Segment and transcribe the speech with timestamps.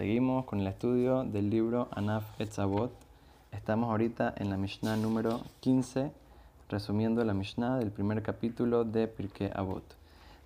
[0.00, 2.90] Seguimos con el estudio del libro Anaf Etzavot.
[3.52, 6.10] Estamos ahorita en la Mishnah número 15,
[6.70, 9.84] resumiendo la Mishnah del primer capítulo de Pirkei Avot.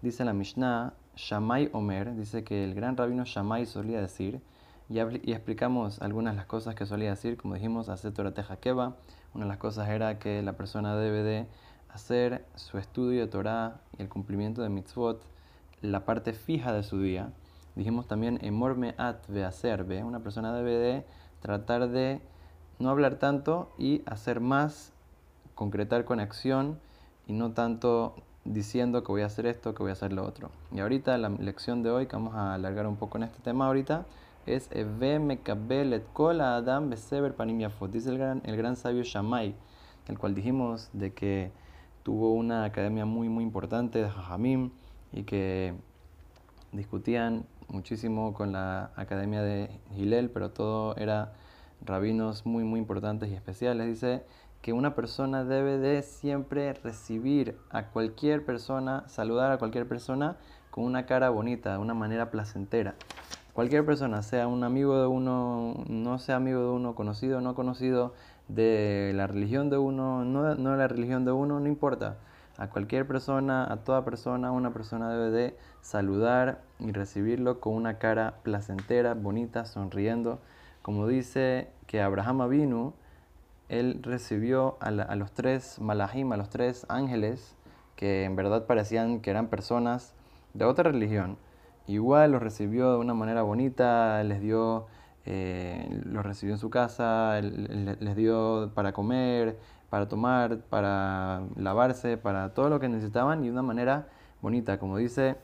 [0.00, 4.40] Dice la Mishnah, Shammai Omer, dice que el gran rabino Shammai solía decir,
[4.88, 8.96] y, explicamos algunas de las cosas que solía decir, como dijimos, hacer Torah Keva.
[9.34, 11.46] Una de las cosas era que la persona debe de
[11.90, 15.22] hacer su estudio de Torah y el cumplimiento de mitzvot
[15.82, 17.32] la parte fija de su día
[17.74, 21.04] Dijimos también emorme at ve Una persona debe de
[21.40, 22.20] tratar de
[22.78, 24.92] no hablar tanto y hacer más,
[25.54, 26.78] concretar con acción
[27.26, 28.14] y no tanto
[28.44, 30.50] diciendo que voy a hacer esto, que voy a hacer lo otro.
[30.72, 33.66] Y ahorita la lección de hoy, que vamos a alargar un poco en este tema
[33.66, 34.04] ahorita,
[34.46, 37.34] es Mekabel et Adam Beseber
[37.92, 39.54] Dice el gran, el gran sabio Shammai,
[40.08, 41.52] el cual dijimos de que
[42.02, 44.70] tuvo una academia muy muy importante de Jajamim
[45.12, 45.74] y que
[46.72, 51.32] discutían muchísimo con la Academia de Hillel, pero todo era
[51.84, 53.86] rabinos muy, muy importantes y especiales.
[53.86, 54.22] Dice
[54.60, 60.36] que una persona debe de siempre recibir a cualquier persona, saludar a cualquier persona
[60.70, 62.94] con una cara bonita, de una manera placentera.
[63.52, 68.14] Cualquier persona, sea un amigo de uno, no sea amigo de uno, conocido no conocido,
[68.48, 72.16] de la religión de uno, no, no de la religión de uno, no importa
[72.62, 77.98] a cualquier persona, a toda persona, una persona debe de saludar y recibirlo con una
[77.98, 80.38] cara placentera, bonita, sonriendo.
[80.80, 82.94] Como dice que Abraham vino,
[83.68, 87.56] él recibió a, los tres malahim, a los tres ángeles,
[87.96, 90.14] que en verdad parecían que eran personas
[90.54, 91.38] de otra religión.
[91.88, 94.86] Igual los recibió de una manera bonita, les dio,
[95.24, 99.58] eh, los recibió en su casa, les dio para comer,
[99.90, 104.08] para tomar, para lavarse, para todo lo que necesitaban y de una manera
[104.40, 104.78] bonita.
[104.78, 105.36] Como dice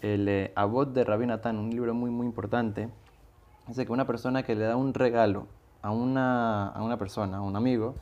[0.00, 2.88] el eh, Abot de Rabbi Natán, un libro muy muy importante,
[3.66, 5.46] dice que una persona que le da un regalo
[5.82, 7.94] a una, a una persona, a un amigo,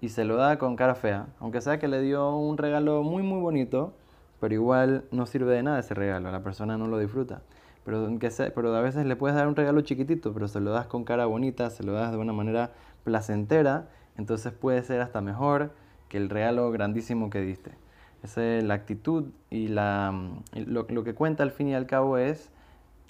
[0.00, 3.22] y se lo da con cara fea, aunque sea que le dio un regalo muy
[3.22, 3.92] muy bonito,
[4.40, 7.42] pero igual no sirve de nada ese regalo, la persona no lo disfruta.
[7.84, 10.70] Pero, aunque sea, pero a veces le puedes dar un regalo chiquitito, pero se lo
[10.70, 12.70] das con cara bonita, se lo das de una manera
[13.04, 15.72] placentera entonces puede ser hasta mejor
[16.08, 17.72] que el regalo grandísimo que diste.
[18.22, 20.14] Esa es la actitud y la,
[20.54, 22.50] lo, que cuenta al fin y al cabo es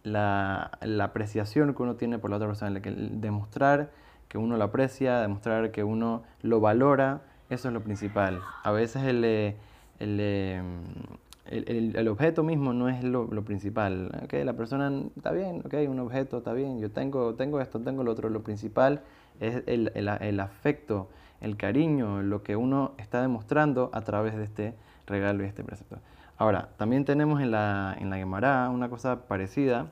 [0.04, 0.70] la,
[1.02, 3.90] apreciación que uno tiene por la otra persona, demostrar
[4.28, 8.40] que uno lo aprecia, demostrar que uno lo valora, eso es lo principal.
[8.62, 9.56] A veces el,
[9.98, 11.02] el,
[11.47, 14.10] el, el objeto mismo no es lo, lo, principal.
[14.25, 18.04] Okay, la persona está bien, okay, un objeto está bien, yo tengo, tengo esto, tengo
[18.04, 18.28] lo otro.
[18.28, 19.03] Lo principal
[19.41, 21.08] es el, el, afecto,
[21.41, 24.75] el cariño, lo que uno está demostrando a través de este
[25.06, 25.98] regalo y este precepto.
[26.38, 29.86] Ahora, también tenemos en la, en la Gemara una cosa parecida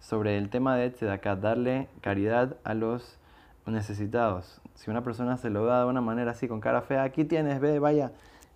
[0.00, 3.18] sobre el tema de acá darle caridad a los
[3.66, 4.60] necesitados.
[4.74, 7.60] Si una persona se lo da de una manera así, con cara fea, aquí tienes,
[7.60, 8.12] ve, vaya,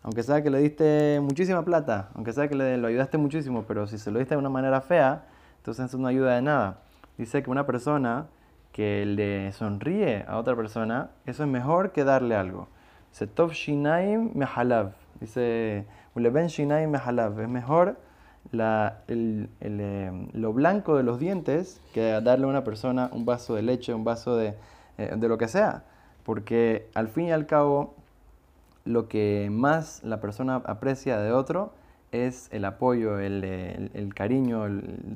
[0.07, 3.89] aunque sea que le diste muchísima plata, aunque sea que le, lo ayudaste muchísimo, pero
[3.89, 5.25] si se lo diste de una manera fea,
[5.57, 6.79] entonces eso no ayuda de nada.
[7.19, 8.27] Dice que una persona
[8.71, 12.69] que le sonríe a otra persona, eso es mejor que darle algo.
[13.11, 14.93] Setov shinaim mehalav.
[15.19, 17.41] Dice, uleven shinaim mehalav.
[17.41, 17.97] Es mejor
[18.53, 23.93] eh, lo blanco de los dientes que darle a una persona un vaso de leche,
[23.93, 24.55] un vaso de,
[24.99, 25.83] eh, de lo que sea.
[26.23, 27.97] Porque al fin y al cabo,
[28.87, 31.75] lo que más la persona aprecia de otro
[32.13, 34.65] es el apoyo, el, cariño,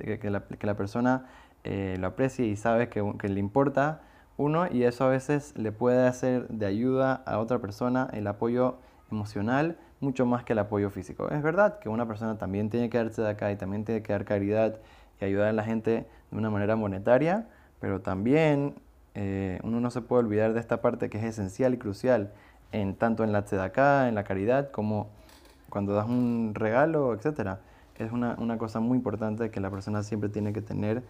[0.01, 1.27] que, la, persona
[1.65, 4.03] eh, lo aprecie y sabe que, que, le importa
[4.37, 8.79] uno y eso a veces le puede hacer de ayuda a otra persona el apoyo
[9.11, 11.29] emocional mucho más que el apoyo físico.
[11.31, 14.13] Es verdad que una persona también tiene que darse de acá y también tiene que
[14.13, 14.81] dar caridad
[15.21, 17.47] y ayudar a la gente de una manera monetaria,
[17.81, 18.75] pero también
[19.15, 22.33] eh, uno no se puede olvidar de esta parte que es esencial y crucial,
[22.73, 25.09] en, tanto en la tzedakah, en la caridad, como
[25.69, 27.59] cuando das un regalo, etc.
[27.99, 31.03] Es una, una cosa muy importante que la persona siempre tiene que tener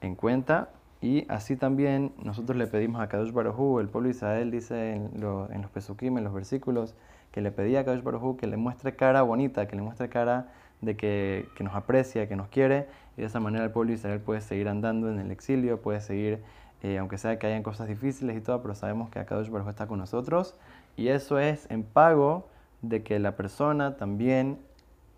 [0.00, 0.70] en cuenta.
[1.00, 5.10] Y así también nosotros le pedimos a Kadosh Baruj el pueblo de Israel dice en,
[5.16, 6.94] en los Pesukim, en los versículos,
[7.32, 10.52] que le pedía a Kadosh Baruj que le muestre cara bonita, que le muestre cara
[10.80, 12.86] de que, que, nos aprecia, que nos quiere,
[13.16, 16.00] y de esa manera el pueblo de Israel puede seguir andando en el exilio, puede
[16.00, 16.42] seguir,
[16.82, 19.86] eh, aunque sea que hayan cosas difíciles y todo, pero sabemos que Kadosh Baruj está
[19.86, 20.54] con nosotros,
[20.96, 22.48] y eso es en pago
[22.82, 24.58] de que la persona también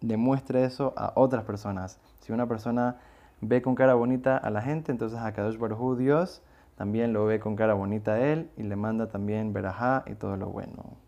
[0.00, 1.99] demuestre eso a otras personas.
[2.21, 2.97] Si una persona
[3.41, 6.43] ve con cara bonita a la gente, entonces a Kadosh Baruj Dios,
[6.76, 10.37] también lo ve con cara bonita a él y le manda también verajá y todo
[10.37, 11.03] lo bueno.